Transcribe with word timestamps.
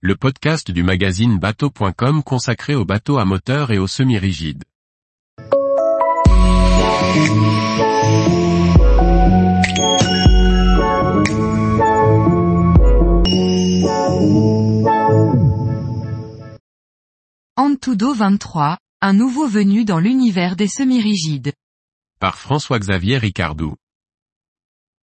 le 0.00 0.14
podcast 0.14 0.70
du 0.70 0.84
magazine 0.84 1.40
bateau.com 1.40 2.22
consacré 2.22 2.76
aux 2.76 2.84
bateaux 2.84 3.18
à 3.18 3.24
moteur 3.24 3.72
et 3.72 3.78
aux 3.78 3.88
semi-rigides. 3.88 4.62
Antudo 17.56 18.14
23, 18.14 18.78
un 19.00 19.12
nouveau 19.12 19.48
venu 19.48 19.84
dans 19.84 19.98
l'univers 19.98 20.54
des 20.54 20.68
semi-rigides. 20.68 21.52
Par 22.20 22.38
François-Xavier 22.38 23.18
Ricardou. 23.18 23.74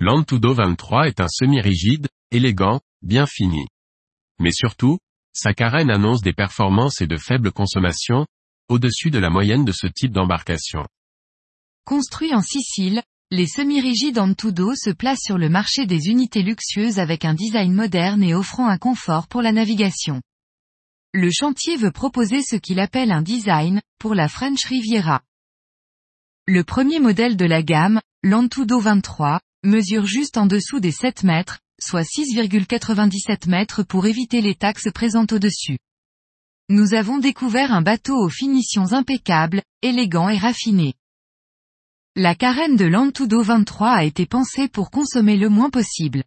L'Antudo 0.00 0.54
23 0.54 1.06
est 1.06 1.20
un 1.20 1.28
semi-rigide, 1.28 2.08
élégant, 2.32 2.80
bien 3.00 3.26
fini. 3.26 3.68
Mais 4.42 4.50
surtout, 4.52 4.98
sa 5.32 5.54
carène 5.54 5.90
annonce 5.90 6.20
des 6.20 6.32
performances 6.32 7.00
et 7.00 7.06
de 7.06 7.16
faibles 7.16 7.52
consommations, 7.52 8.26
au-dessus 8.68 9.10
de 9.10 9.20
la 9.20 9.30
moyenne 9.30 9.64
de 9.64 9.72
ce 9.72 9.86
type 9.86 10.12
d'embarcation. 10.12 10.84
Construit 11.84 12.34
en 12.34 12.42
Sicile, 12.42 13.02
les 13.30 13.46
semi-rigides 13.46 14.18
Antudo 14.18 14.74
se 14.74 14.90
placent 14.90 15.22
sur 15.24 15.38
le 15.38 15.48
marché 15.48 15.86
des 15.86 16.08
unités 16.08 16.42
luxueuses 16.42 16.98
avec 16.98 17.24
un 17.24 17.34
design 17.34 17.72
moderne 17.72 18.22
et 18.22 18.34
offrant 18.34 18.66
un 18.66 18.78
confort 18.78 19.28
pour 19.28 19.42
la 19.42 19.52
navigation. 19.52 20.20
Le 21.14 21.30
chantier 21.30 21.76
veut 21.76 21.92
proposer 21.92 22.42
ce 22.42 22.56
qu'il 22.56 22.80
appelle 22.80 23.12
un 23.12 23.22
design, 23.22 23.80
pour 23.98 24.14
la 24.14 24.28
French 24.28 24.64
Riviera. 24.64 25.22
Le 26.46 26.64
premier 26.64 26.98
modèle 26.98 27.36
de 27.36 27.44
la 27.44 27.62
gamme, 27.62 28.00
l'Antudo 28.24 28.80
23, 28.80 29.40
mesure 29.62 30.04
juste 30.04 30.36
en 30.36 30.46
dessous 30.46 30.80
des 30.80 30.90
7 30.90 31.22
mètres, 31.22 31.60
soit 31.80 32.02
6,97 32.02 33.48
mètres 33.48 33.82
pour 33.82 34.06
éviter 34.06 34.40
les 34.40 34.54
taxes 34.54 34.90
présentes 34.92 35.32
au-dessus. 35.32 35.78
Nous 36.68 36.94
avons 36.94 37.18
découvert 37.18 37.72
un 37.72 37.82
bateau 37.82 38.16
aux 38.16 38.28
finitions 38.28 38.92
impeccables, 38.92 39.62
élégant 39.82 40.28
et 40.28 40.38
raffiné. 40.38 40.94
La 42.14 42.34
carène 42.34 42.76
de 42.76 42.84
l'Antudo 42.84 43.42
23 43.42 43.90
a 43.90 44.04
été 44.04 44.26
pensée 44.26 44.68
pour 44.68 44.90
consommer 44.90 45.36
le 45.36 45.48
moins 45.48 45.70
possible. 45.70 46.24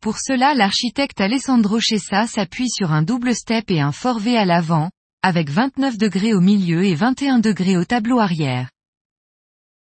Pour 0.00 0.18
cela 0.18 0.54
l'architecte 0.54 1.20
Alessandro 1.20 1.78
Chessa 1.80 2.26
s'appuie 2.26 2.70
sur 2.70 2.92
un 2.92 3.02
double 3.02 3.34
step 3.34 3.70
et 3.70 3.80
un 3.80 3.92
fort 3.92 4.18
V 4.18 4.36
à 4.36 4.44
l'avant, 4.44 4.90
avec 5.22 5.50
29 5.50 5.98
degrés 5.98 6.32
au 6.32 6.40
milieu 6.40 6.84
et 6.84 6.94
21 6.94 7.38
degrés 7.38 7.76
au 7.76 7.84
tableau 7.84 8.18
arrière. 8.18 8.70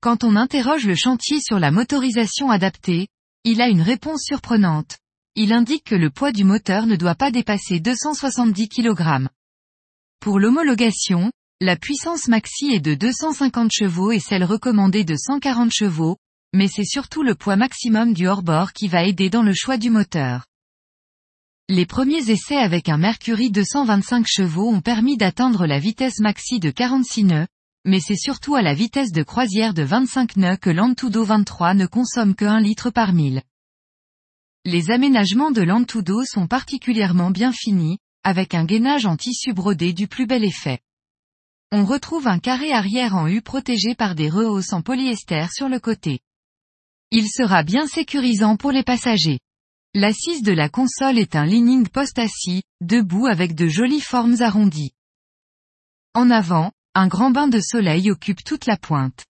Quand 0.00 0.25
on 0.25 0.36
interroge 0.36 0.86
le 0.86 0.94
chantier 0.94 1.41
sur 1.41 1.58
la 1.58 1.70
motorisation 1.70 2.50
adaptée, 2.50 3.08
il 3.50 3.62
a 3.62 3.68
une 3.68 3.80
réponse 3.80 4.24
surprenante. 4.24 4.98
Il 5.34 5.54
indique 5.54 5.84
que 5.84 5.94
le 5.94 6.10
poids 6.10 6.32
du 6.32 6.44
moteur 6.44 6.84
ne 6.84 6.96
doit 6.96 7.14
pas 7.14 7.30
dépasser 7.30 7.80
270 7.80 8.68
kg. 8.68 9.28
Pour 10.20 10.38
l'homologation, 10.38 11.32
la 11.62 11.76
puissance 11.76 12.28
maxi 12.28 12.66
est 12.66 12.80
de 12.80 12.94
250 12.94 13.70
chevaux 13.72 14.12
et 14.12 14.20
celle 14.20 14.44
recommandée 14.44 15.04
de 15.04 15.16
140 15.16 15.72
chevaux, 15.72 16.19
mais 16.52 16.69
c'est 16.69 16.84
surtout 16.84 17.22
le 17.22 17.34
poids 17.34 17.56
maximum 17.56 18.12
du 18.12 18.28
hors-bord 18.28 18.74
qui 18.74 18.86
va 18.86 19.04
aider 19.04 19.30
dans 19.30 19.42
le 19.42 19.54
choix 19.54 19.78
du 19.78 19.88
moteur. 19.88 20.44
Les 21.70 21.86
premiers 21.86 22.30
essais 22.30 22.58
avec 22.58 22.91
un 22.91 22.98
Mercury 22.98 23.50
225 23.50 24.26
chevaux 24.26 24.69
ont 24.69 24.82
permis 24.82 25.16
d'atteindre 25.16 25.66
la 25.66 25.78
vitesse 25.78 26.19
maxi 26.19 26.60
de 26.60 26.70
46 26.70 27.24
nœuds, 27.24 27.46
mais 27.84 28.00
c'est 28.00 28.16
surtout 28.16 28.54
à 28.54 28.62
la 28.62 28.74
vitesse 28.74 29.12
de 29.12 29.22
croisière 29.22 29.74
de 29.74 29.82
25 29.82 30.36
nœuds 30.36 30.56
que 30.56 30.70
l'Antudo 30.70 31.24
23 31.24 31.74
ne 31.74 31.86
consomme 31.86 32.34
que 32.34 32.44
1 32.44 32.60
litre 32.60 32.90
par 32.90 33.12
mille. 33.12 33.42
Les 34.64 34.90
aménagements 34.90 35.50
de 35.50 35.62
l'Antudo 35.62 36.24
sont 36.24 36.46
particulièrement 36.46 37.30
bien 37.30 37.52
finis, 37.52 37.98
avec 38.24 38.54
un 38.54 38.64
gainage 38.64 39.06
en 39.06 39.16
tissu 39.16 39.52
brodé 39.52 39.92
du 39.92 40.08
plus 40.08 40.26
bel 40.26 40.44
effet. 40.44 40.80
On 41.70 41.84
retrouve 41.84 42.26
un 42.26 42.38
carré 42.38 42.72
arrière 42.72 43.14
en 43.14 43.28
U 43.28 43.42
protégé 43.42 43.94
par 43.94 44.14
des 44.14 44.28
rehausses 44.28 44.72
en 44.72 44.82
polyester 44.82 45.46
sur 45.53 45.69
le 45.69 45.78
côté. 45.78 46.20
Il 47.10 47.28
sera 47.28 47.62
bien 47.62 47.86
sécurisant 47.86 48.56
pour 48.56 48.72
les 48.72 48.82
passagers. 48.82 49.38
L'assise 49.94 50.42
de 50.42 50.53
la 50.53 50.69
console 50.69 51.19
est 51.19 51.36
un 51.36 51.47
leaning 51.47 51.88
post-assis, 51.88 52.62
debout 52.82 53.26
avec 53.26 53.54
de 53.54 53.69
jolies 53.69 54.03
formes 54.03 54.36
arrondies. 54.41 54.92
En 56.14 56.30
avant, 56.30 56.72
un 56.98 57.06
grand 57.06 57.31
bain 57.31 57.47
de 57.47 57.60
soleil 57.60 58.10
occupe 58.10 58.42
toute 58.42 58.66
la 58.66 58.76
pointe. 58.76 59.25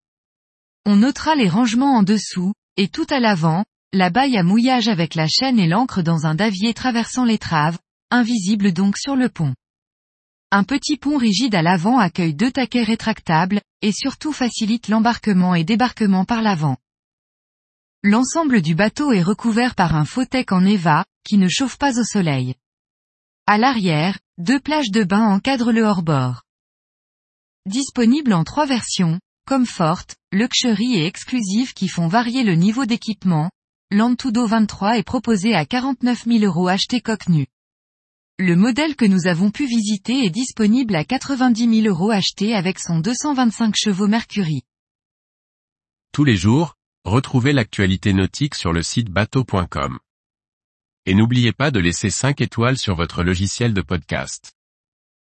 On 0.87 0.97
notera 0.97 1.35
les 1.35 1.51
rangements 1.51 1.99
en 1.99 2.03
dessous, 2.03 2.55
et 2.79 2.89
tout 2.89 3.07
à 3.11 3.21
l'avant, 3.21 3.67
la 3.93 4.09
baille 4.09 4.39
à 4.39 4.43
mouillage 4.43 4.89
avec 4.89 5.15
la 5.15 5.27
chaîne 5.29 5.61
et 5.61 5.67
l'ancre 5.67 6.01
dans 6.01 6.25
un 6.25 6.35
davier 6.35 6.73
traversant 6.73 7.27
l'étrave, 7.27 7.77
invisible 8.11 8.73
donc 8.73 8.97
sur 8.97 9.17
le 9.17 9.29
pont. 9.29 9.55
Un 10.51 10.65
petit 10.65 10.97
pont 10.97 11.19
rigide 11.19 11.55
à 11.55 11.61
l'avant 11.61 11.99
accueille 11.99 12.33
deux 12.33 12.51
taquets 12.51 12.85
rétractables, 12.85 13.61
et 13.83 13.93
surtout 13.93 14.33
facilite 14.33 14.89
l'embarquement 14.89 15.55
et 15.55 15.65
débarquement 15.65 16.25
par 16.25 16.41
l'avant. 16.41 16.79
L'ensemble 18.03 18.63
du 18.63 18.75
bateau 18.75 19.13
est 19.13 19.23
recouvert 19.23 19.75
par 19.75 19.95
un 19.95 20.07
fauteuil 20.07 20.47
en 20.53 20.65
EVA, 20.65 21.05
qui 21.23 21.37
ne 21.37 21.49
chauffe 21.49 21.77
pas 21.77 22.01
au 22.01 22.05
soleil. 22.05 22.55
À 23.47 23.59
l'arrière, 23.59 24.19
deux 24.39 24.59
plages 24.59 24.91
de 24.91 25.05
bain 25.05 25.27
encadrent 25.27 25.73
le 25.73 25.83
hors-bord. 25.83 26.45
Disponible 27.69 28.33
en 28.33 28.45
trois 28.45 28.65
versions, 28.65 29.21
Comfort, 29.47 30.07
Luxury 30.33 30.95
et 30.95 31.05
Exclusive 31.05 31.75
qui 31.75 31.89
font 31.89 32.09
varier 32.09 32.43
le 32.43 32.55
niveau 32.55 32.87
d'équipement, 32.87 33.51
l'Antudo 33.91 34.47
23 34.47 34.97
est 34.97 35.03
proposé 35.03 35.55
à 35.55 35.67
49 35.67 36.25
000 36.25 36.45
euros 36.45 36.69
acheté 36.69 37.03
coque 37.03 37.29
nue. 37.29 37.47
Le 38.39 38.57
modèle 38.57 38.97
que 38.97 39.05
nous 39.05 39.27
avons 39.27 39.51
pu 39.51 39.67
visiter 39.67 40.25
est 40.25 40.31
disponible 40.31 40.97
à 40.97 41.05
90 41.05 41.83
000 41.83 41.95
euros 41.95 42.11
acheté 42.11 42.55
avec 42.55 42.79
son 42.79 43.01
225 43.01 43.75
chevaux 43.77 44.09
Mercury. 44.09 44.63
Tous 46.15 46.25
les 46.25 46.37
jours, 46.37 46.75
retrouvez 47.05 47.53
l'actualité 47.53 48.15
nautique 48.15 48.55
sur 48.55 48.73
le 48.73 48.83
site 48.83 49.11
bateau.com. 49.11 49.99
Et 51.05 51.15
n'oubliez 51.15 51.53
pas 51.53 51.71
de 51.71 51.81
laisser 51.81 52.09
5 52.09 52.41
étoiles 52.41 52.79
sur 52.79 52.95
votre 52.95 53.23
logiciel 53.23 53.75
de 53.75 53.83
podcast. 53.83 54.58